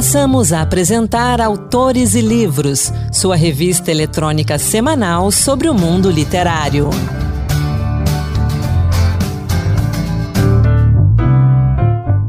[0.00, 6.88] Passamos a apresentar Autores e Livros, sua revista eletrônica semanal sobre o mundo literário.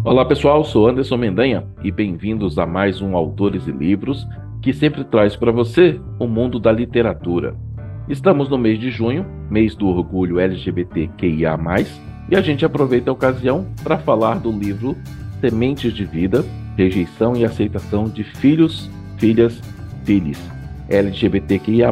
[0.03, 4.27] Olá pessoal, sou Anderson Mendanha e bem-vindos a mais um Autores e Livros
[4.61, 7.55] que sempre traz para você o mundo da literatura.
[8.09, 11.57] Estamos no mês de junho, mês do orgulho LGBTQIA,
[12.29, 14.93] e a gente aproveita a ocasião para falar do livro
[15.39, 16.43] Sementes de Vida,
[16.81, 18.89] Rejeição e Aceitação de Filhos,
[19.19, 19.61] Filhas,
[20.03, 20.39] Filhos
[20.89, 21.91] LGBTQIA,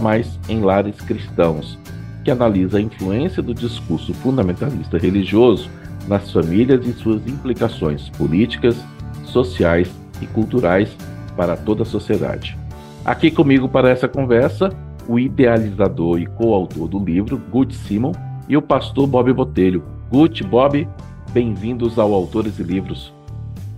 [0.49, 1.77] em lares cristãos,
[2.23, 5.69] que analisa a influência do discurso fundamentalista religioso
[6.07, 8.83] nas famílias e suas implicações políticas,
[9.25, 9.89] sociais
[10.21, 10.89] e culturais
[11.37, 12.57] para toda a sociedade.
[13.05, 14.69] Aqui comigo para essa conversa,
[15.07, 18.11] o idealizador e coautor do livro, Gut Simon,
[18.49, 19.83] e o pastor Bob Botelho.
[20.09, 20.87] Gut, Bob,
[21.31, 23.18] bem-vindos ao Autores e Livros.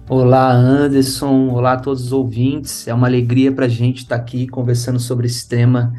[0.10, 1.50] Olá, Anderson.
[1.50, 2.88] Olá a todos os ouvintes.
[2.88, 5.94] É uma alegria para a gente estar tá aqui conversando sobre esse tema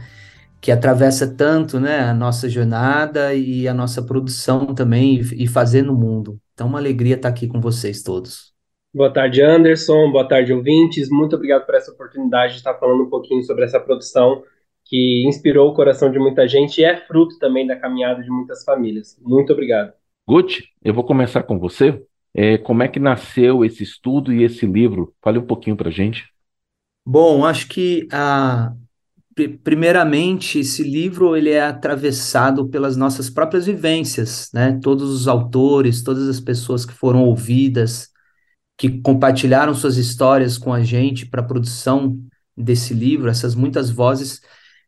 [0.60, 5.94] que atravessa tanto né, a nossa jornada e a nossa produção também e fazer no
[5.94, 6.38] mundo.
[6.54, 8.52] Então, uma alegria estar aqui com vocês todos.
[8.94, 10.12] Boa tarde, Anderson.
[10.12, 11.08] Boa tarde, ouvintes.
[11.08, 14.42] Muito obrigado por essa oportunidade de estar falando um pouquinho sobre essa produção
[14.84, 18.62] que inspirou o coração de muita gente e é fruto também da caminhada de muitas
[18.62, 19.18] famílias.
[19.22, 19.94] Muito obrigado.
[20.28, 22.04] Guti, eu vou começar com você.
[22.34, 25.14] É, como é que nasceu esse estudo e esse livro?
[25.22, 26.24] Fale um pouquinho para gente.
[27.04, 28.72] Bom, acho que a,
[29.64, 34.78] primeiramente esse livro ele é atravessado pelas nossas próprias vivências, né?
[34.82, 38.10] Todos os autores, todas as pessoas que foram ouvidas,
[38.78, 42.18] que compartilharam suas histórias com a gente para a produção
[42.56, 44.40] desse livro, essas muitas vozes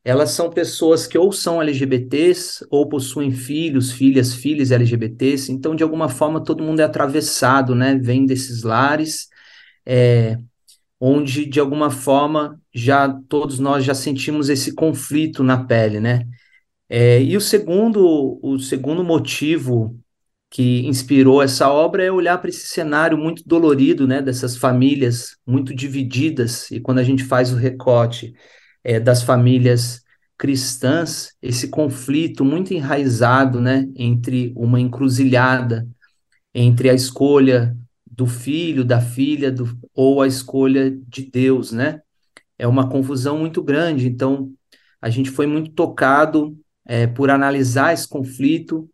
[0.05, 5.83] elas são pessoas que ou são LGBTs ou possuem filhos, filhas, filhas LGBTs, então de
[5.83, 7.97] alguma forma todo mundo é atravessado, né?
[7.97, 9.29] Vem desses lares,
[9.87, 10.39] é,
[11.01, 16.27] onde de alguma forma já todos nós já sentimos esse conflito na pele, né?
[16.89, 19.99] É, e o segundo, o segundo motivo
[20.51, 24.23] que inspirou essa obra é olhar para esse cenário muito dolorido, né?
[24.23, 28.35] Dessas famílias muito divididas e quando a gente faz o recorte
[28.85, 30.04] é, das famílias
[30.37, 35.89] cristãs, esse conflito muito enraizado, né, entre uma encruzilhada,
[36.55, 42.01] entre a escolha do filho, da filha, do, ou a escolha de Deus, né?
[42.57, 44.07] É uma confusão muito grande.
[44.07, 44.53] Então,
[45.03, 46.57] a gente foi muito tocado
[46.87, 48.89] é, por analisar esse conflito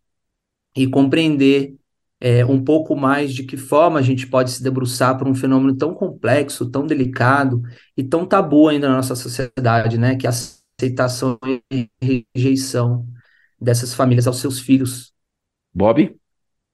[0.74, 1.76] e compreender
[2.20, 5.76] é, um pouco mais de que forma a gente pode se debruçar para um fenômeno
[5.76, 7.62] tão complexo, tão delicado
[7.96, 10.16] e tão tabu ainda na nossa sociedade, né?
[10.16, 10.32] Que é a
[10.80, 11.38] aceitação
[11.70, 11.88] e
[12.34, 13.04] rejeição
[13.60, 15.12] dessas famílias aos seus filhos.
[15.72, 16.16] Bob?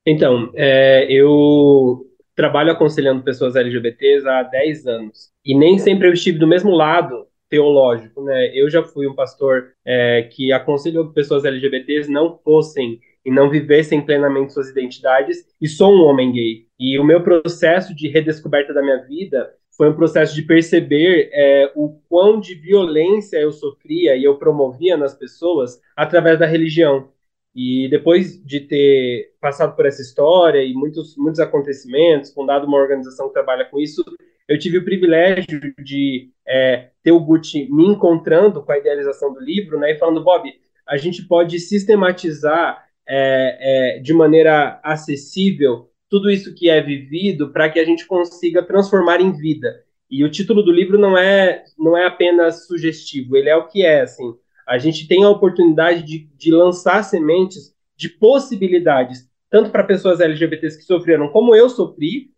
[0.06, 5.30] Então, é, eu trabalho aconselhando pessoas LGBTs há 10 anos.
[5.44, 8.50] E nem sempre eu estive do mesmo lado teológico, né?
[8.54, 13.50] Eu já fui um pastor é, que aconselhou que pessoas LGBTs não fossem e não
[13.50, 16.66] vivessem plenamente suas identidades, e sou um homem gay.
[16.78, 21.70] E o meu processo de redescoberta da minha vida foi um processo de perceber é,
[21.74, 27.10] o quão de violência eu sofria e eu promovia nas pessoas através da religião.
[27.54, 33.28] E depois de ter passado por essa história e muitos, muitos acontecimentos, fundado uma organização
[33.28, 34.04] que trabalha com isso,
[34.48, 39.40] eu tive o privilégio de é, ter o Gucci me encontrando com a idealização do
[39.40, 40.52] livro, né, e falando, Bob,
[40.86, 47.68] a gente pode sistematizar é, é, de maneira acessível tudo isso que é vivido para
[47.68, 49.84] que a gente consiga transformar em vida.
[50.10, 53.84] E o título do livro não é não é apenas sugestivo, ele é o que
[53.84, 54.34] é assim.
[54.66, 60.76] A gente tem a oportunidade de, de lançar sementes de possibilidades, tanto para pessoas LGBTs
[60.76, 62.30] que sofreram, como eu sofri,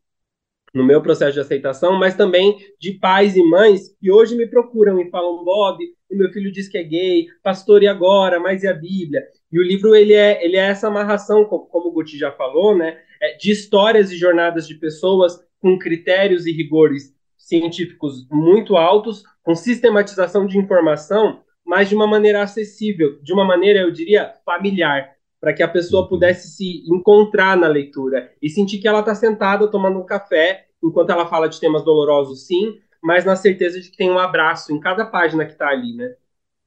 [0.75, 5.01] no meu processo de aceitação, mas também de pais e mães que hoje me procuram
[5.01, 8.39] e falam, Bob, o meu filho diz que é gay, pastor, e agora?
[8.39, 9.25] Mas e a Bíblia?
[9.51, 12.99] E o livro, ele é, ele é essa amarração, como o Guti já falou, né,
[13.39, 20.47] de histórias e jornadas de pessoas com critérios e rigores científicos muito altos, com sistematização
[20.47, 25.11] de informação, mas de uma maneira acessível, de uma maneira, eu diria, familiar,
[25.41, 29.71] para que a pessoa pudesse se encontrar na leitura e sentir que ela está sentada
[29.71, 33.97] tomando um café enquanto ela fala de temas dolorosos, sim, mas na certeza de que
[33.97, 36.15] tem um abraço em cada página que está ali, né?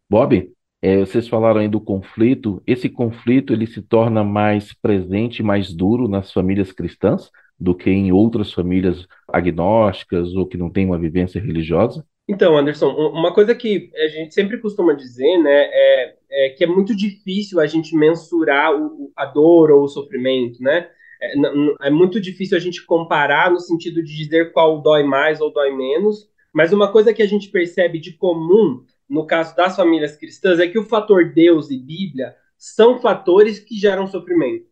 [0.10, 2.62] Bob, é, vocês falaram aí do conflito.
[2.66, 7.30] Esse conflito ele se torna mais presente, mais duro nas famílias cristãs
[7.60, 12.04] do que em outras famílias agnósticas ou que não têm uma vivência religiosa?
[12.28, 16.68] Então, Anderson, uma coisa que a gente sempre costuma dizer, né, é, é que é
[16.68, 20.88] muito difícil a gente mensurar o, a dor ou o sofrimento, né?
[21.22, 25.54] é, é muito difícil a gente comparar no sentido de dizer qual dói mais ou
[25.54, 30.16] dói menos, mas uma coisa que a gente percebe de comum no caso das famílias
[30.16, 34.66] cristãs é que o fator Deus e Bíblia são fatores que geram sofrimento.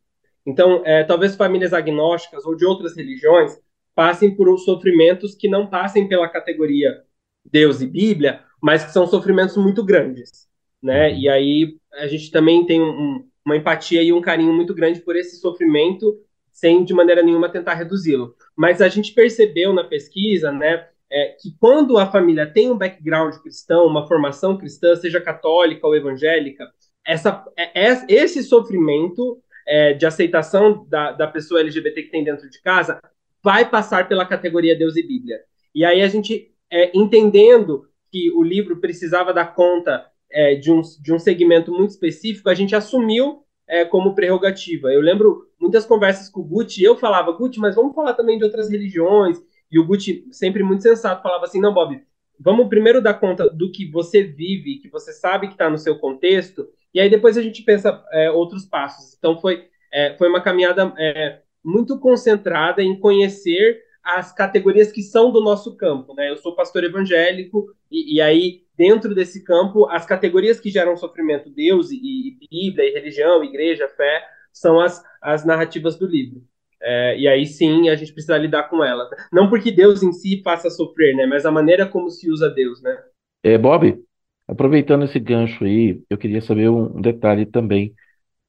[0.45, 3.59] Então, é, talvez famílias agnósticas ou de outras religiões
[3.93, 7.03] passem por sofrimentos que não passem pela categoria
[7.43, 10.47] Deus e Bíblia, mas que são sofrimentos muito grandes,
[10.81, 11.13] né?
[11.13, 15.17] E aí a gente também tem um, uma empatia e um carinho muito grande por
[15.17, 16.17] esse sofrimento,
[16.49, 18.33] sem de maneira nenhuma tentar reduzi-lo.
[18.55, 23.35] Mas a gente percebeu na pesquisa, né, é, que quando a família tem um background
[23.37, 26.69] cristão, uma formação cristã, seja católica ou evangélica,
[27.05, 32.49] essa, é, é, esse sofrimento é, de aceitação da, da pessoa LGBT que tem dentro
[32.49, 33.01] de casa
[33.41, 35.39] vai passar pela categoria Deus e Bíblia.
[35.73, 40.81] E aí a gente, é, entendendo que o livro precisava dar conta é, de, um,
[41.01, 43.43] de um segmento muito específico, a gente assumiu
[43.91, 44.91] como prerrogativa.
[44.91, 48.43] Eu lembro muitas conversas com o Gucci, eu falava, Gucci, mas vamos falar também de
[48.43, 49.37] outras religiões,
[49.71, 52.01] e o Gucci, sempre muito sensato, falava assim, não, Bob,
[52.39, 55.97] vamos primeiro dar conta do que você vive, que você sabe que está no seu
[55.99, 59.15] contexto, e aí depois a gente pensa é, outros passos.
[59.17, 65.31] Então foi, é, foi uma caminhada é, muito concentrada em conhecer as categorias que são
[65.31, 66.29] do nosso campo, né?
[66.31, 71.49] Eu sou pastor evangélico e, e aí dentro desse campo as categorias que geram sofrimento,
[71.49, 76.41] Deus e, e Bíblia e religião, igreja, fé, são as, as narrativas do livro.
[76.81, 79.09] É, e aí sim a gente precisa lidar com ela.
[79.31, 81.25] Não porque Deus em si faça sofrer, né?
[81.25, 82.97] Mas a maneira como se usa Deus, né?
[83.43, 84.03] É, Bob,
[84.47, 87.93] aproveitando esse gancho aí, eu queria saber um detalhe também.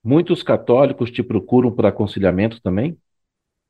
[0.05, 2.99] Muitos católicos te procuram para aconselhamento também?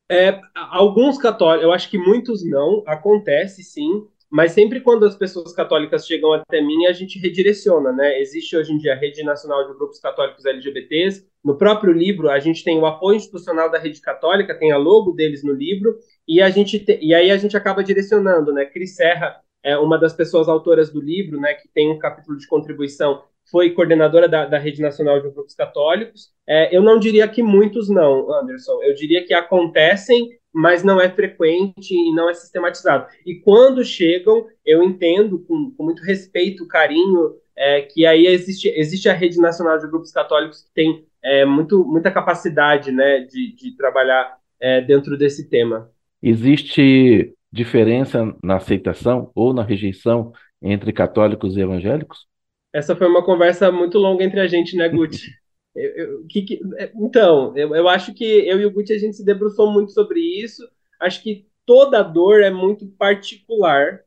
[0.09, 5.53] É, alguns católicos, eu acho que muitos não, acontece sim, mas sempre quando as pessoas
[5.53, 8.19] católicas chegam até mim, a gente redireciona, né?
[8.21, 11.27] Existe hoje em dia a Rede Nacional de Grupos Católicos LGBTs.
[11.43, 15.11] No próprio livro, a gente tem o apoio institucional da Rede Católica, tem a logo
[15.11, 18.65] deles no livro, e a gente te, e aí a gente acaba direcionando, né?
[18.65, 22.47] Cris Serra é uma das pessoas autoras do livro, né, que tem um capítulo de
[22.47, 26.29] contribuição foi coordenadora da, da Rede Nacional de Grupos Católicos.
[26.47, 28.81] É, eu não diria que muitos não, Anderson.
[28.83, 33.07] Eu diria que acontecem, mas não é frequente e não é sistematizado.
[33.25, 39.07] E quando chegam, eu entendo com, com muito respeito, carinho, é, que aí existe, existe
[39.07, 43.75] a Rede Nacional de Grupos Católicos que tem é, muito, muita capacidade né, de, de
[43.75, 45.89] trabalhar é, dentro desse tema.
[46.21, 50.31] Existe diferença na aceitação ou na rejeição
[50.61, 52.25] entre católicos e evangélicos?
[52.73, 55.29] Essa foi uma conversa muito longa entre a gente, né, Guti?
[55.75, 58.97] Eu, eu, que, que, é, então, eu, eu acho que eu e o Guti a
[58.97, 60.67] gente se debruçou muito sobre isso.
[60.99, 64.01] Acho que toda dor é muito particular,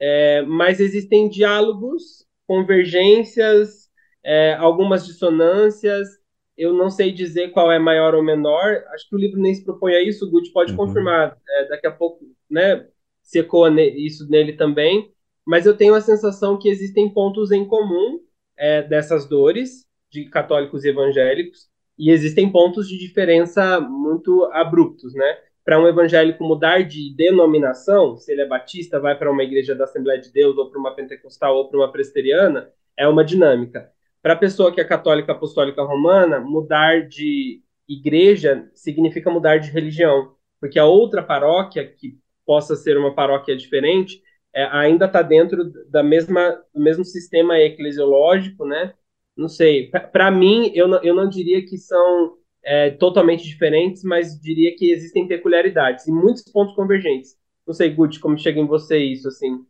[0.00, 3.90] é, mas existem diálogos, convergências,
[4.24, 6.08] é, algumas dissonâncias.
[6.56, 8.84] Eu não sei dizer qual é maior ou menor.
[8.92, 10.26] Acho que o livro nem se propõe a isso.
[10.26, 10.78] O Guti pode uhum.
[10.78, 11.36] confirmar.
[11.48, 12.86] É, daqui a pouco, né?
[13.22, 15.12] Se ecoa isso nele também
[15.44, 18.20] mas eu tenho a sensação que existem pontos em comum
[18.56, 25.38] é, dessas dores de católicos e evangélicos e existem pontos de diferença muito abruptos, né?
[25.64, 29.84] Para um evangélico mudar de denominação, se ele é batista, vai para uma igreja da
[29.84, 33.90] Assembleia de Deus, ou para uma pentecostal, ou para uma presteriana, é uma dinâmica.
[34.20, 40.34] Para a pessoa que é católica apostólica romana, mudar de igreja significa mudar de religião,
[40.60, 44.20] porque a outra paróquia, que possa ser uma paróquia diferente,
[44.54, 48.94] é, ainda está dentro da mesma, do mesmo sistema eclesiológico, né?
[49.36, 49.90] Não sei.
[49.90, 54.90] Para mim, eu não, eu não diria que são é, totalmente diferentes, mas diria que
[54.90, 57.36] existem peculiaridades e muitos pontos convergentes.
[57.66, 59.64] Não sei, Guti, como chega em você isso, assim?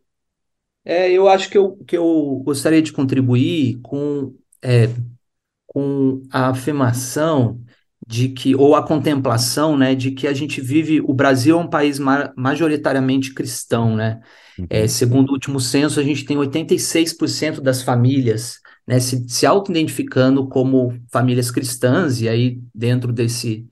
[0.85, 4.88] É, eu acho que eu, que eu gostaria de contribuir com, é,
[5.66, 7.61] com a afirmação
[8.07, 11.69] de que, ou a contemplação, né, de que a gente vive, o Brasil é um
[11.69, 14.21] país ma majoritariamente cristão, né?
[14.69, 14.88] É, uhum.
[14.88, 20.99] segundo o último censo, a gente tem 86% das famílias né, se, se auto-identificando como
[21.11, 23.67] famílias cristãs, e aí dentro desse,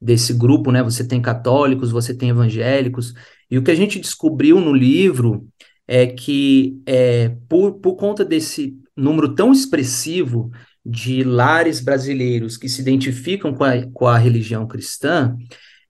[0.00, 3.14] desse grupo, né, você tem católicos, você tem evangélicos,
[3.50, 5.46] e o que a gente descobriu no livro
[5.86, 10.50] é que, é, por, por conta desse número tão expressivo
[10.84, 15.36] de lares brasileiros que se identificam com a, com a religião cristã,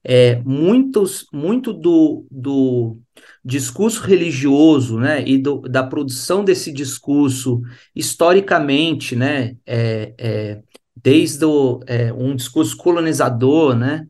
[0.04, 2.98] é, muitos, muito do, do
[3.44, 7.62] discurso religioso, né, e do, da produção desse discurso
[7.94, 10.62] historicamente, né, é, é,
[10.96, 14.06] desde o, é, um discurso colonizador, né,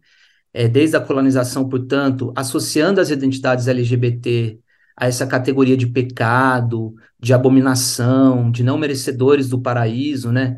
[0.52, 4.58] é, desde a colonização, portanto, associando as identidades LGBT
[4.96, 10.56] a essa categoria de pecado, de abominação, de não merecedores do paraíso, né,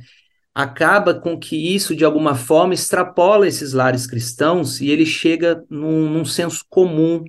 [0.54, 6.08] acaba com que isso, de alguma forma, extrapola esses lares cristãos e ele chega num,
[6.08, 7.24] num senso comum.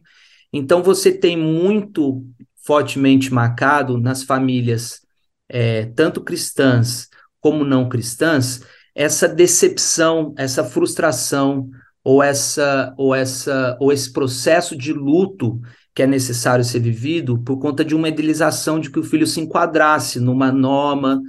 [0.53, 2.23] Então, você tem muito
[2.63, 5.01] fortemente marcado nas famílias,
[5.49, 7.07] é, tanto cristãs
[7.39, 8.61] como não cristãs,
[8.93, 11.69] essa decepção, essa frustração
[12.03, 15.59] ou essa ou essa ou esse processo de luto
[15.93, 19.39] que é necessário ser vivido por conta de uma idealização de que o filho se
[19.39, 21.21] enquadrasse numa norma,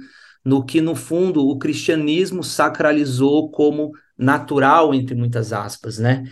[0.47, 6.23] no que no fundo o cristianismo sacralizou como natural entre muitas aspas, né?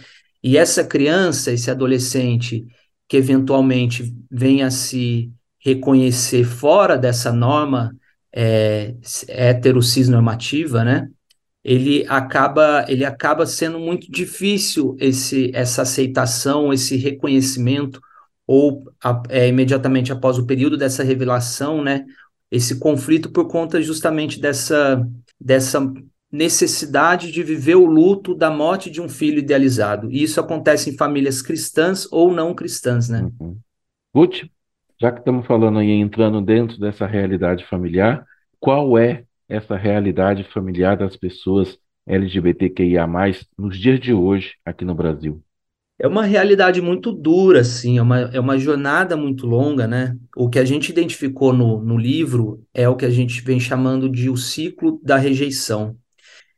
[0.42, 2.66] E essa criança, esse adolescente
[3.10, 7.94] que eventualmente venha a se reconhecer fora dessa norma
[8.34, 8.96] é,
[9.28, 11.10] heterocisnormativa, né?
[11.62, 18.00] Ele acaba, ele acaba sendo muito difícil esse, essa aceitação, esse reconhecimento,
[18.48, 18.86] ou
[19.28, 22.06] é, imediatamente após o período dessa revelação, né?
[22.52, 25.06] Esse conflito por conta justamente dessa,
[25.40, 25.82] dessa
[26.32, 30.12] necessidade de viver o luto da morte de um filho idealizado.
[30.12, 33.30] E isso acontece em famílias cristãs ou não cristãs, né?
[33.40, 33.58] Uhum.
[35.00, 38.26] Já que estamos falando aí, entrando dentro dessa realidade familiar,
[38.60, 43.08] qual é essa realidade familiar das pessoas LGBTQIA+,
[43.58, 45.44] nos dias de hoje aqui no Brasil?
[45.98, 50.16] É uma realidade muito dura, assim, é uma, é uma jornada muito longa, né?
[50.36, 54.10] O que a gente identificou no, no livro é o que a gente vem chamando
[54.10, 55.98] de o ciclo da rejeição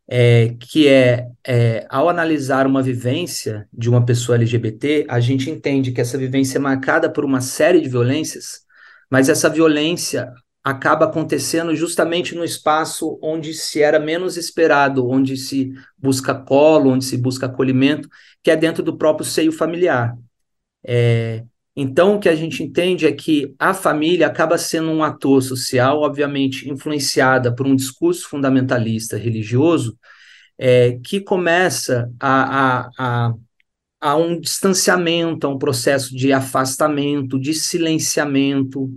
[0.07, 5.91] é, que é, é, ao analisar uma vivência de uma pessoa LGBT, a gente entende
[5.91, 8.61] que essa vivência é marcada por uma série de violências,
[9.09, 10.31] mas essa violência
[10.67, 17.05] acaba acontecendo justamente no espaço onde se era menos esperado, onde se busca colo, onde
[17.05, 18.09] se busca acolhimento,
[18.43, 20.17] que é dentro do próprio seio familiar.
[20.85, 25.41] É, então, o que a gente entende é que a família acaba sendo um ator
[25.41, 29.97] social, obviamente influenciada por um discurso fundamentalista religioso,
[30.57, 32.89] é, que começa a, a,
[33.29, 33.33] a,
[34.01, 38.91] a, um distanciamento, a um processo de afastamento, de silenciamento.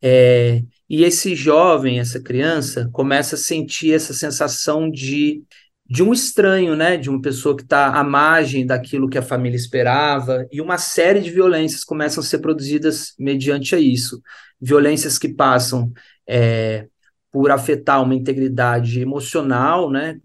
[0.00, 5.42] É, e esse jovem, essa criança, começa a sentir essa sensação de
[5.88, 9.56] de um estranho, né, de uma pessoa que está à margem daquilo que a família
[9.56, 14.20] esperava, e uma série de violências começam a ser produzidas mediante a isso.
[14.60, 15.92] Violências que passam
[16.26, 16.88] é,
[17.30, 20.18] por afetar uma integridade emocional, né,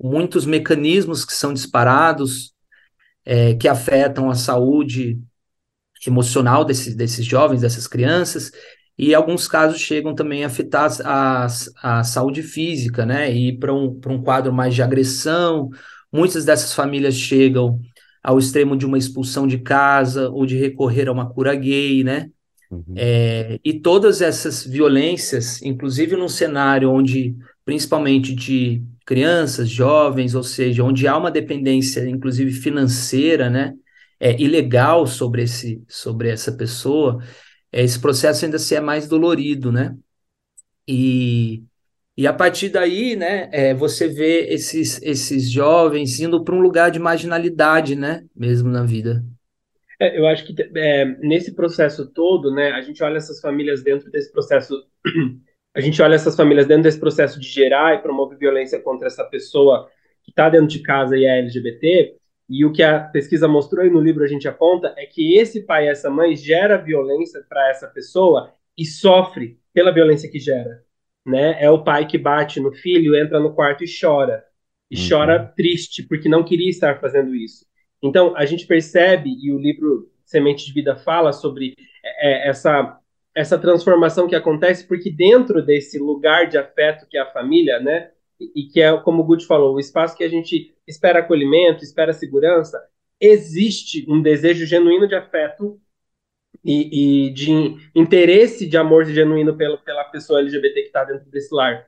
[0.00, 2.54] muitos mecanismos que são disparados,
[3.24, 5.20] é, que afetam a saúde
[6.06, 8.52] emocional desses, desses jovens, dessas crianças,
[9.02, 11.46] e alguns casos chegam também a afetar a,
[11.82, 13.32] a saúde física, né?
[13.34, 15.70] E para um, um quadro mais de agressão.
[16.12, 17.80] Muitas dessas famílias chegam
[18.22, 22.28] ao extremo de uma expulsão de casa ou de recorrer a uma cura gay, né?
[22.70, 22.92] Uhum.
[22.94, 30.84] É, e todas essas violências, inclusive num cenário onde, principalmente de crianças, jovens, ou seja,
[30.84, 33.72] onde há uma dependência, inclusive financeira, né?
[34.20, 37.22] É, ilegal sobre, esse, sobre essa pessoa,
[37.72, 39.96] esse processo ainda se é mais dolorido, né?
[40.86, 41.62] E,
[42.16, 46.90] e a partir daí, né, é, você vê esses, esses jovens indo para um lugar
[46.90, 49.24] de marginalidade, né, mesmo na vida.
[50.00, 54.10] É, eu acho que é, nesse processo todo, né, a gente olha essas famílias dentro
[54.10, 54.74] desse processo,
[55.74, 59.24] a gente olha essas famílias dentro desse processo de gerar e promover violência contra essa
[59.24, 59.88] pessoa
[60.24, 62.16] que está dentro de casa e é LGBT,
[62.50, 65.62] e o que a pesquisa mostrou e no livro a gente aponta é que esse
[65.62, 70.82] pai e essa mãe gera violência para essa pessoa e sofre pela violência que gera.
[71.24, 71.62] Né?
[71.62, 74.44] É o pai que bate no filho, entra no quarto e chora.
[74.90, 75.08] E uhum.
[75.08, 77.64] chora triste porque não queria estar fazendo isso.
[78.02, 82.98] Então, a gente percebe, e o livro Semente de Vida fala sobre é, é essa,
[83.32, 88.10] essa transformação que acontece, porque dentro desse lugar de afeto que é a família, né?
[88.54, 92.12] E que é, como o Guti falou, o espaço que a gente espera acolhimento, espera
[92.12, 92.82] segurança,
[93.20, 95.80] existe um desejo genuíno de afeto
[96.64, 97.50] e, e de
[97.94, 101.86] interesse de amor genuíno pela, pela pessoa LGBT que está dentro desse lar.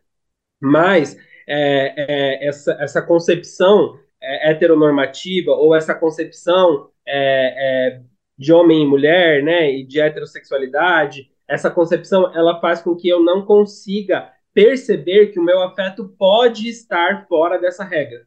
[0.61, 1.17] Mas
[1.47, 8.03] é, é, essa, essa concepção é, heteronormativa ou essa concepção é, é,
[8.39, 13.23] de homem e mulher, né, e de heterossexualidade, essa concepção ela faz com que eu
[13.23, 18.27] não consiga perceber que o meu afeto pode estar fora dessa regra.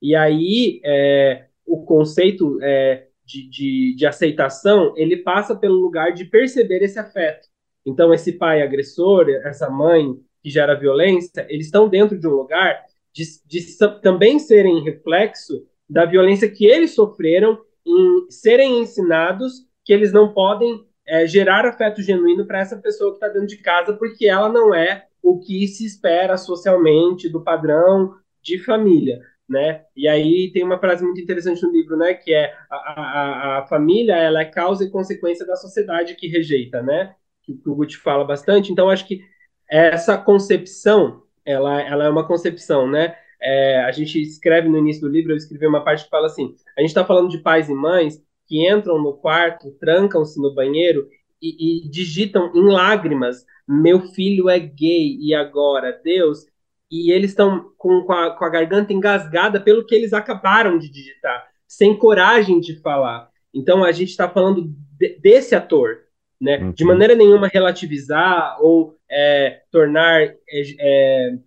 [0.00, 6.24] E aí, é, o conceito é, de, de, de, aceitação, ele passa pelo lugar de
[6.24, 7.48] perceber esse afeto.
[7.86, 12.82] Então, esse pai agressor, essa mãe que gera violência, eles estão dentro de um lugar
[13.12, 20.12] de, de também serem reflexo da violência que eles sofreram em serem ensinados que eles
[20.12, 24.26] não podem é, gerar afeto genuíno para essa pessoa que está dentro de casa, porque
[24.26, 29.20] ela não é o que se espera socialmente do padrão de família.
[29.46, 29.84] Né?
[29.94, 32.14] E aí tem uma frase muito interessante no livro, né?
[32.14, 36.80] Que é a, a, a família ela é causa e consequência da sociedade que rejeita,
[36.82, 37.14] né?
[37.42, 38.72] Que, o Guti fala bastante.
[38.72, 39.20] Então acho que
[39.68, 43.14] essa concepção, ela, ela é uma concepção, né?
[43.38, 46.54] É, a gente escreve no início do livro, eu escrevi uma parte que fala assim:
[46.74, 51.08] a gente está falando de pais e mães que entram no quarto, trancam-se no banheiro
[51.40, 56.46] e, e digitam em lágrimas: meu filho é gay e agora, Deus,
[56.90, 61.46] e eles estão com, com, com, a garganta engasgada pelo que eles acabaram de digitar,
[61.66, 63.28] sem coragem de falar.
[63.52, 65.98] Então a gente está falando de, desse ator,
[66.40, 66.58] né?
[66.58, 66.72] Uhum.
[66.72, 71.38] De maneira nenhuma relativizar ou é, tornar é,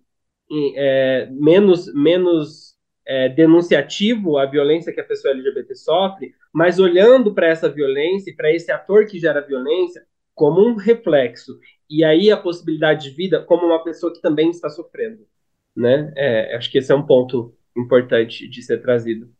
[0.76, 2.77] é menos, menos
[3.08, 8.52] é, denunciativo a violência que a pessoa LGBT sofre, mas olhando para essa violência, para
[8.52, 13.66] esse ator que gera violência, como um reflexo e aí a possibilidade de vida como
[13.66, 15.26] uma pessoa que também está sofrendo,
[15.74, 16.12] né?
[16.16, 19.32] É, acho que esse é um ponto importante de ser trazido.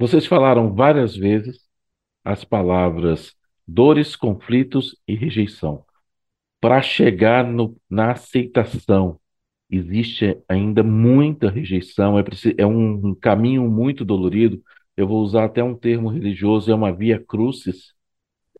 [0.00, 1.60] Vocês falaram várias vezes
[2.24, 3.36] as palavras
[3.66, 5.84] dores, conflitos e rejeição.
[6.60, 9.20] Para chegar no, na aceitação,
[9.70, 14.62] existe ainda muita rejeição, é, preciso, é um, caminho muito dolorido.
[14.96, 17.96] Eu vou usar até um termo religioso, é uma via crucis,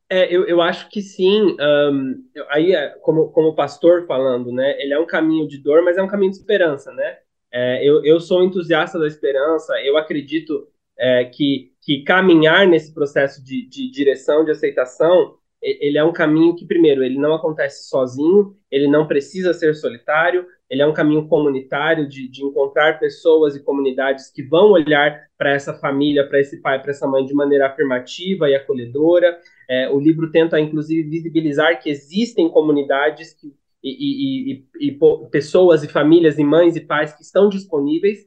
[0.09, 1.57] é, eu, eu acho que sim.
[1.61, 4.81] Um, aí, é, como, como pastor falando, né?
[4.81, 7.19] Ele é um caminho de dor, mas é um caminho de esperança, né?
[7.53, 9.75] É, eu, eu sou entusiasta da esperança.
[9.83, 16.05] Eu acredito é, que, que caminhar nesse processo de, de direção, de aceitação, ele é
[16.05, 20.87] um caminho que, primeiro, ele não acontece sozinho, ele não precisa ser solitário, ele é
[20.87, 26.27] um caminho comunitário de, de encontrar pessoas e comunidades que vão olhar para essa família,
[26.29, 29.39] para esse pai, para essa mãe de maneira afirmativa e acolhedora.
[29.69, 34.99] É, o livro tenta, inclusive, visibilizar que existem comunidades que, e, e, e, e,
[35.31, 38.27] pessoas e famílias e mães e pais que estão disponíveis.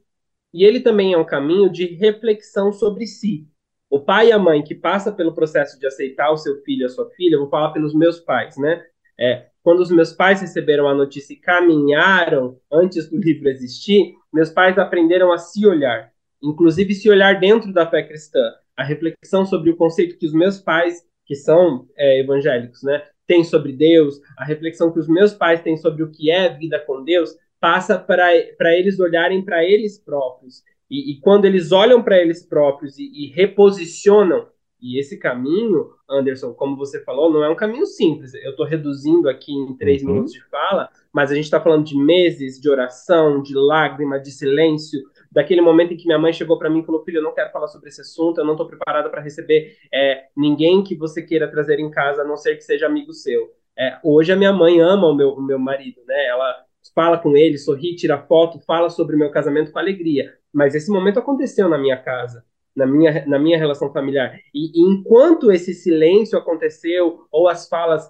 [0.53, 3.47] E ele também é um caminho de reflexão sobre si.
[3.89, 6.89] O pai e a mãe que passa pelo processo de aceitar o seu filho, a
[6.89, 8.83] sua filha, vou falar pelos meus pais, né?
[9.19, 14.49] É, quando os meus pais receberam a notícia e caminharam antes do livro existir, meus
[14.49, 18.51] pais aprenderam a se olhar, inclusive se olhar dentro da fé cristã.
[18.75, 23.43] A reflexão sobre o conceito que os meus pais que são é, evangélicos, né, têm
[23.43, 27.03] sobre Deus, a reflexão que os meus pais têm sobre o que é vida com
[27.03, 30.63] Deus, passa para eles olharem para eles próprios.
[30.89, 34.47] E, e, quando eles olham para eles próprios e, e reposicionam,
[34.81, 38.33] e esse caminho, Anderson, como você falou, não é um caminho simples.
[38.33, 40.09] Eu estou reduzindo aqui em três uhum.
[40.09, 44.31] minutos de fala, mas a gente está falando de meses de oração, de lágrima, de
[44.31, 47.33] silêncio, daquele momento em que minha mãe chegou para mim e falou: Filho, eu não
[47.33, 51.21] quero falar sobre esse assunto, eu não estou preparada para receber é, ninguém que você
[51.21, 53.51] queira trazer em casa, a não ser que seja amigo seu.
[53.77, 56.25] É, hoje a minha mãe ama o meu, o meu marido, né?
[56.27, 56.65] Ela
[56.95, 60.33] fala com ele, sorri, tira foto, fala sobre o meu casamento com alegria.
[60.51, 62.43] Mas esse momento aconteceu na minha casa,
[62.79, 64.39] na minha, na minha relação familiar.
[64.53, 68.09] E, e enquanto esse silêncio aconteceu, ou as falas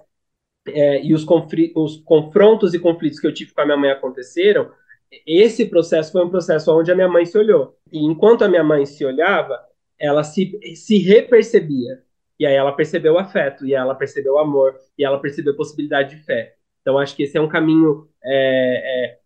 [0.68, 1.26] é, e os,
[1.76, 4.72] os confrontos e conflitos que eu tive com a minha mãe aconteceram,
[5.26, 7.76] esse processo foi um processo onde a minha mãe se olhou.
[7.92, 9.60] E enquanto a minha mãe se olhava,
[9.98, 12.04] ela se, se repercebia.
[12.40, 16.56] E aí ela percebeu afeto, e ela percebeu amor, e ela percebeu possibilidade de fé.
[16.90, 19.20] Então acho que esse é um caminho é, é,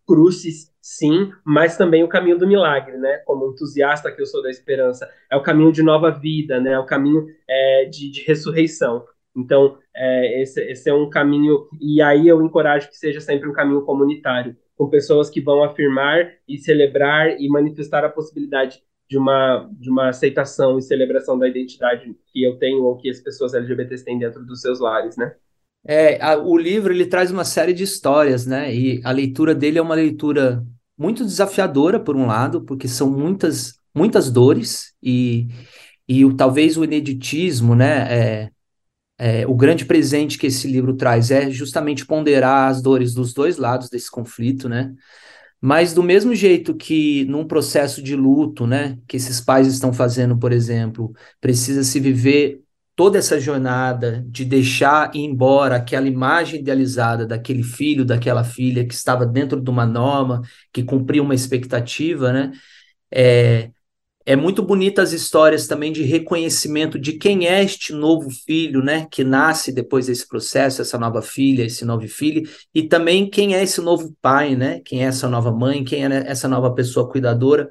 [0.82, 3.22] sim, mas também o caminho do milagre, né?
[3.24, 6.72] Como entusiasta que eu sou da esperança, é o caminho de nova vida, né?
[6.72, 9.06] É o caminho é, de, de, ressurreição.
[9.34, 13.52] Então é, esse, esse é um caminho, e aí eu encorajo que seja sempre um
[13.54, 19.70] caminho comunitário com pessoas que vão afirmar e celebrar e manifestar a possibilidade de uma,
[19.72, 24.04] de uma aceitação e celebração da identidade que eu tenho ou que as pessoas LGBTs
[24.04, 25.34] têm dentro dos seus lares, né?
[25.86, 28.74] É, a, o livro ele traz uma série de histórias, né?
[28.74, 30.64] E a leitura dele é uma leitura
[30.96, 35.46] muito desafiadora por um lado, porque são muitas muitas dores e,
[36.08, 38.42] e o, talvez o ineditismo, né?
[38.44, 38.50] É,
[39.18, 43.58] é, o grande presente que esse livro traz é justamente ponderar as dores dos dois
[43.58, 44.92] lados desse conflito, né?
[45.60, 50.36] Mas do mesmo jeito que num processo de luto, né, que esses pais estão fazendo,
[50.38, 52.63] por exemplo, precisa se viver
[52.96, 58.94] toda essa jornada de deixar ir embora aquela imagem idealizada daquele filho, daquela filha que
[58.94, 62.52] estava dentro de uma norma, que cumpria uma expectativa, né?
[63.10, 63.70] É,
[64.26, 69.06] é muito bonita as histórias também de reconhecimento de quem é este novo filho, né,
[69.10, 72.42] que nasce depois desse processo, essa nova filha, esse novo filho,
[72.74, 76.24] e também quem é esse novo pai, né, quem é essa nova mãe, quem é
[76.26, 77.68] essa nova pessoa cuidadora,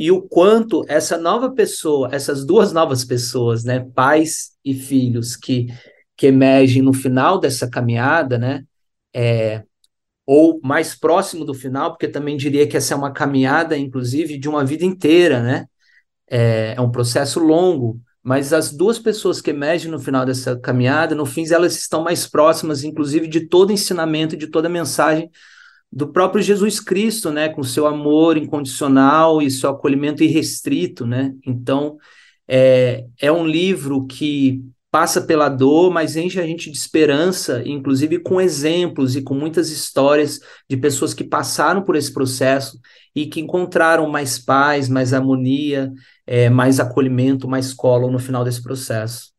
[0.00, 5.66] e o quanto essa nova pessoa, essas duas novas pessoas, né, pais e filhos que
[6.16, 8.64] que emergem no final dessa caminhada, né?
[9.14, 9.64] É,
[10.26, 14.46] ou mais próximo do final, porque também diria que essa é uma caminhada, inclusive, de
[14.48, 15.66] uma vida inteira, né?
[16.28, 21.14] É, é um processo longo, mas as duas pessoas que emergem no final dessa caminhada,
[21.14, 25.30] no fim, elas estão mais próximas, inclusive, de todo ensinamento, de toda mensagem
[25.92, 31.34] do próprio Jesus Cristo, né, com seu amor incondicional e seu acolhimento irrestrito, né?
[31.44, 31.96] Então,
[32.46, 38.18] é, é um livro que passa pela dor, mas enche a gente de esperança, inclusive
[38.18, 42.78] com exemplos e com muitas histórias de pessoas que passaram por esse processo
[43.14, 45.92] e que encontraram mais paz, mais harmonia,
[46.26, 49.30] é, mais acolhimento, mais colo no final desse processo.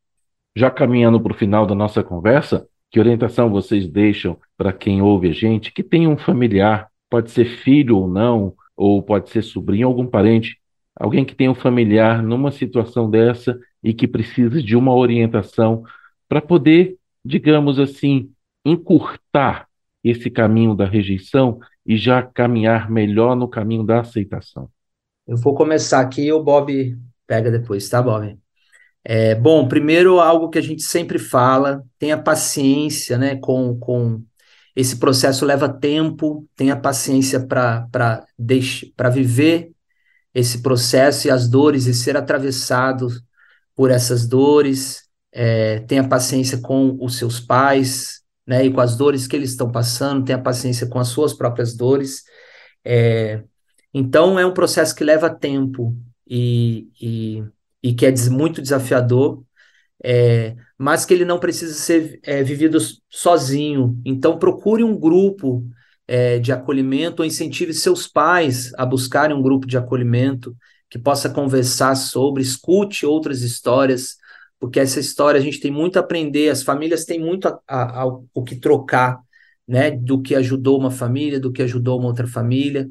[0.56, 5.30] Já caminhando para o final da nossa conversa, que orientação vocês deixam para quem ouve
[5.30, 9.88] a gente que tem um familiar, pode ser filho ou não, ou pode ser sobrinho,
[9.88, 10.60] algum parente,
[10.96, 15.84] alguém que tem um familiar numa situação dessa e que precisa de uma orientação
[16.28, 18.30] para poder, digamos assim,
[18.66, 19.68] encurtar
[20.04, 24.70] esse caminho da rejeição e já caminhar melhor no caminho da aceitação?
[25.26, 28.38] Eu vou começar aqui e o Bob pega depois, tá, Bob?
[29.04, 34.24] É, bom, primeiro, algo que a gente sempre fala, tenha paciência, né, com, com
[34.76, 39.72] esse processo leva tempo, tenha paciência para viver
[40.34, 43.08] esse processo e as dores e ser atravessado
[43.76, 49.28] por essas dores, é, tenha paciência com os seus pais, né, e com as dores
[49.28, 52.24] que eles estão passando, tenha paciência com as suas próprias dores.
[52.84, 53.44] É,
[53.94, 55.96] então, é um processo que leva tempo
[56.28, 57.44] e, e,
[57.84, 59.44] e que é muito desafiador,
[60.04, 62.78] é, mas que ele não precisa ser é, vivido
[63.10, 64.00] sozinho.
[64.06, 65.64] Então, procure um grupo
[66.08, 70.56] é, de acolhimento ou incentive seus pais a buscarem um grupo de acolhimento
[70.90, 74.18] que possa conversar sobre, escute outras histórias,
[74.60, 78.04] porque essa história a gente tem muito a aprender, as famílias têm muito a, a,
[78.04, 79.20] a, o que trocar,
[79.68, 82.90] né, do que ajudou uma família, do que ajudou uma outra família.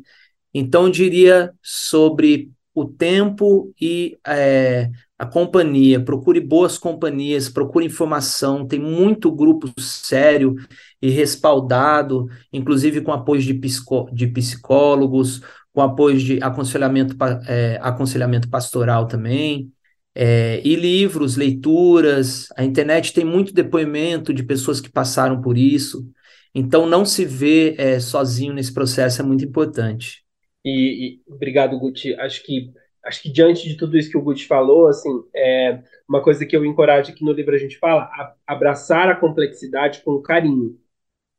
[0.55, 6.01] Então, eu diria sobre o tempo e é, a companhia.
[6.03, 8.67] Procure boas companhias, procure informação.
[8.67, 10.57] Tem muito grupo sério
[11.01, 18.49] e respaldado, inclusive com apoio de, psicó de psicólogos, com apoio de aconselhamento, é, aconselhamento
[18.49, 19.73] pastoral também,
[20.15, 22.49] é, e livros, leituras.
[22.57, 26.09] A internet tem muito depoimento de pessoas que passaram por isso.
[26.55, 30.25] Então, não se ver é, sozinho nesse processo é muito importante.
[30.65, 32.15] E, e, obrigado, Guti.
[32.15, 32.73] Acho que
[33.05, 36.55] acho que diante de tudo isso que o Guti falou, assim, é uma coisa que
[36.57, 40.79] eu encorajo aqui no livro a gente fala, a, abraçar a complexidade com carinho,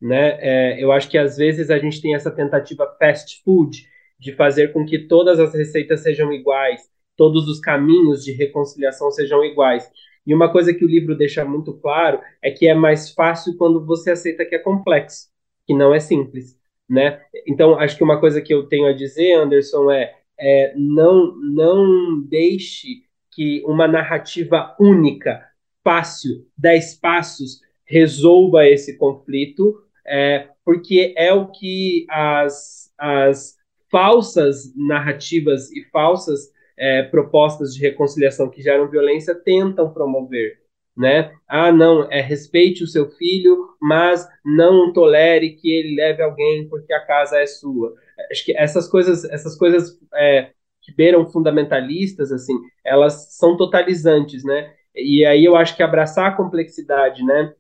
[0.02, 0.38] né?
[0.42, 3.88] É, eu acho que às vezes a gente tem essa tentativa fast food
[4.20, 6.82] de fazer com que todas as receitas sejam iguais,
[7.18, 9.90] todos os caminhos de reconciliação sejam iguais.
[10.26, 13.86] E uma coisa que o livro deixa muito claro é que é mais fácil quando
[13.86, 15.30] você aceita que é complexo,
[15.66, 16.58] que não é simples,
[16.92, 17.22] né?
[17.48, 22.22] Então, acho que uma coisa que eu tenho a dizer, Anderson, é, é não não
[22.22, 25.42] deixe que uma narrativa única,
[25.84, 33.56] fácil, dez passos, resolva esse conflito, é, porque é o que as, as
[33.90, 40.60] falsas narrativas e falsas é, propostas de reconciliação que geram violência tentam promover,
[41.02, 41.34] né?
[41.48, 46.94] Ah, não, é respeite o seu filho, mas não tolere que ele leve alguém porque
[46.94, 47.96] a casa é sua.
[48.32, 52.54] Acho que essas coisas, essas coisas é, que beiram fundamentalistas, assim,
[52.86, 54.74] elas são totalizantes, né?
[54.96, 57.54] E aí eu acho que abraçar a complexidade, né?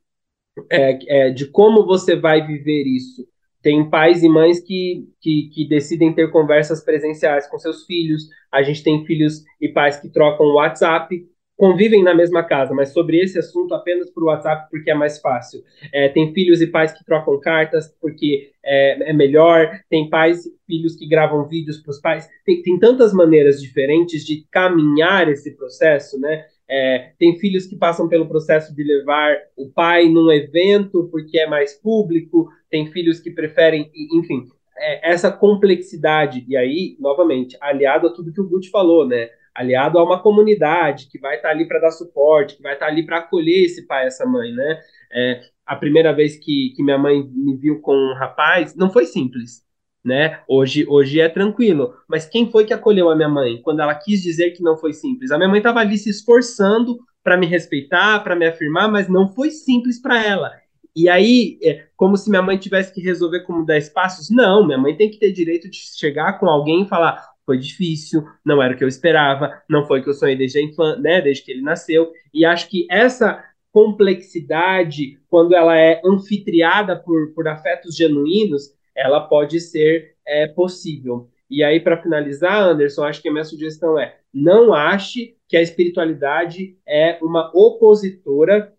[0.69, 3.25] É, é, de como você vai viver isso
[3.62, 8.23] tem pais e mães que, que, que, decidem ter conversas presenciais com seus filhos.
[8.51, 11.23] A gente tem filhos e pais que trocam WhatsApp,
[11.62, 15.62] convivem na mesma casa, mas sobre esse assunto apenas por WhatsApp porque é mais fácil.
[15.93, 19.69] É, tem filhos e pais que trocam cartas porque é, é melhor.
[19.88, 22.28] Tem pais e filhos que gravam vídeos para os pais.
[22.43, 26.45] Tem, tem tantas maneiras diferentes de caminhar esse processo, né?
[26.67, 31.45] É, tem filhos que passam pelo processo de levar o pai num evento porque é
[31.45, 34.47] mais público, tem filhos que preferem, enfim,
[34.80, 39.30] é, essa complexidade, e aí, novamente, aliado a tudo que o Guti falou, né?
[39.53, 43.05] Aliado a uma comunidade que vai estar ali para dar suporte, que vai estar ali
[43.05, 44.81] para acolher esse pai, essa mãe, né?
[45.11, 49.05] É, a primeira vez que, que minha mãe me viu com um rapaz, não foi
[49.05, 49.63] simples
[50.03, 50.41] né?
[50.47, 51.93] Hoje, hoje é tranquilo.
[52.07, 54.93] Mas quem foi que acolheu a minha mãe quando ela quis dizer que não foi
[54.93, 55.31] simples?
[55.31, 59.29] A minha mãe estava ali se esforçando para me respeitar, para me afirmar, mas não
[59.33, 60.51] foi simples para ela.
[60.95, 64.29] E aí, é como se minha mãe tivesse que resolver como dar espaços.
[64.29, 68.23] Não, minha mãe tem que ter direito de chegar com alguém e falar: foi difícil,
[68.45, 71.01] não era o que eu esperava, não foi o que eu sonhei desde a infância,
[71.01, 72.12] né, desde que ele nasceu.
[72.34, 79.60] E acho que essa complexidade, quando ela é anfitriada por, por afetos genuínos, ela pode
[79.60, 81.30] ser é, possível.
[81.49, 85.62] E aí, para finalizar, Anderson, acho que a minha sugestão é: não ache que a
[85.62, 88.73] espiritualidade é uma opositora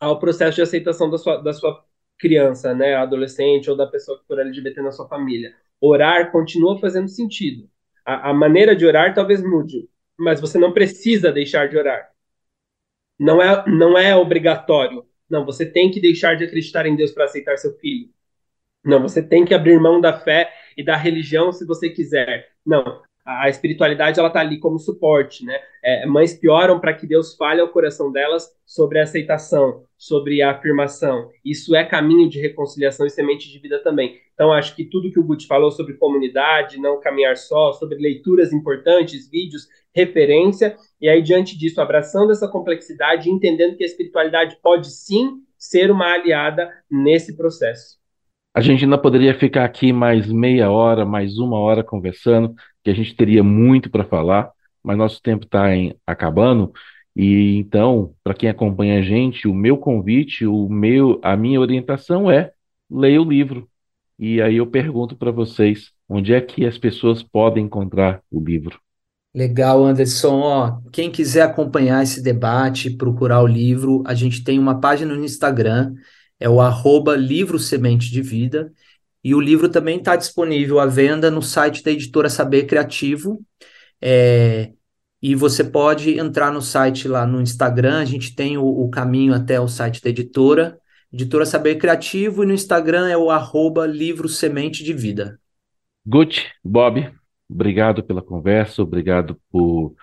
[0.00, 1.84] ao processo de aceitação da sua, da sua
[2.18, 5.54] criança, né, adolescente ou da pessoa que for LGBT na sua família.
[5.80, 7.68] Orar continua fazendo sentido.
[8.04, 9.88] A, a maneira de orar talvez mude,
[10.18, 12.10] mas você não precisa deixar de orar.
[13.18, 15.04] Não é, não é obrigatório.
[15.28, 18.08] Não, você tem que deixar de acreditar em Deus para aceitar seu filho.
[18.84, 22.50] Não, você tem que abrir mão da fé e da religião se você quiser.
[22.66, 25.58] Não, a espiritualidade ela está ali como suporte, né?
[25.82, 30.50] É, mães pioram para que Deus fale ao coração delas sobre a aceitação, sobre a
[30.50, 31.30] afirmação.
[31.44, 34.18] Isso é caminho de reconciliação e semente de vida também.
[34.34, 38.52] Então acho que tudo que o Guti falou sobre comunidade, não caminhar só, sobre leituras
[38.52, 44.90] importantes, vídeos, referência, e aí diante disso abraçando essa complexidade, entendendo que a espiritualidade pode
[44.90, 47.96] sim ser uma aliada nesse processo.
[48.52, 52.94] A gente ainda poderia ficar aqui mais meia hora, mais uma hora conversando, que a
[52.94, 54.50] gente teria muito para falar,
[54.82, 55.66] mas nosso tempo está
[56.04, 56.72] acabando.
[57.14, 62.30] E então, para quem acompanha a gente, o meu convite, o meu, a minha orientação
[62.30, 62.52] é
[62.90, 63.68] leia o livro.
[64.18, 68.80] E aí eu pergunto para vocês, onde é que as pessoas podem encontrar o livro?
[69.34, 70.40] Legal, Anderson.
[70.40, 75.24] Ó, quem quiser acompanhar esse debate, procurar o livro, a gente tem uma página no
[75.24, 75.94] Instagram
[76.42, 78.72] é o arroba livro semente de vida.
[79.22, 83.40] E o livro também está disponível à venda no site da editora Saber Criativo.
[84.00, 84.72] É,
[85.22, 89.32] e você pode entrar no site lá no Instagram, a gente tem o, o, caminho
[89.32, 90.80] até o site da editora,
[91.12, 95.38] editora Saber Criativo, e no Instagram é o arroba livro semente de vida.
[96.04, 97.08] Gucci, Bob,
[97.48, 99.94] obrigado pela conversa, obrigado por,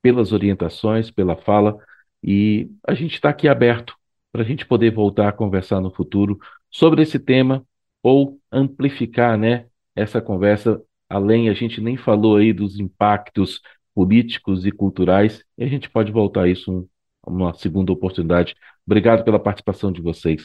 [0.00, 1.76] pelas orientações, pela fala,
[2.22, 3.96] e a gente está aqui aberto
[4.30, 6.38] para a gente poder voltar a conversar no futuro
[6.70, 7.66] sobre esse tema
[8.00, 10.80] ou amplificar, né, essa conversa.
[11.08, 13.60] Além, a gente nem falou aí dos impactos
[13.98, 16.86] políticos e culturais, e a gente pode voltar a isso um,
[17.26, 18.54] uma segunda oportunidade.
[18.86, 20.40] Obrigado pela participação de vocês.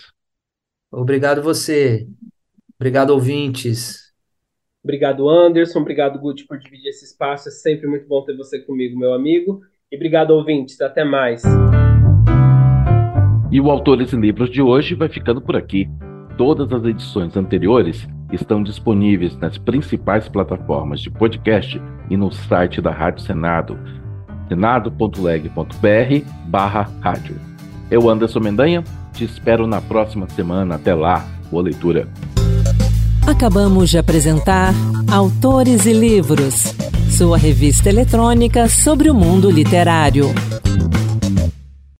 [0.92, 2.08] Obrigado você.
[2.80, 4.12] Obrigado, ouvintes.
[4.84, 5.82] Obrigado, Anderson.
[5.82, 7.50] Obrigado, Guti, por dividir esse espaço.
[7.50, 9.62] É sempre muito bom ter você comigo, meu amigo.
[9.92, 10.82] E obrigado, ouvintes.
[10.82, 11.44] Até mais.
[13.52, 15.88] E o Autores e Livros de hoje vai ficando por aqui.
[16.40, 22.92] Todas as edições anteriores estão disponíveis nas principais plataformas de podcast e no site da
[22.92, 23.78] Rádio Senado,
[24.48, 27.36] senado.leg.br barra rádio.
[27.90, 30.76] Eu, Anderson Mendanha, te espero na próxima semana.
[30.76, 32.08] Até lá, boa leitura.
[33.26, 34.74] Acabamos de apresentar
[35.12, 36.76] Autores e Livros,
[37.10, 40.26] sua revista eletrônica sobre o mundo literário.